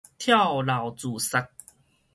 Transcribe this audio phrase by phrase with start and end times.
[0.17, 1.47] 跳樓自殺